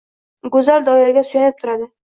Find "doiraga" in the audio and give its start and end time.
0.89-1.27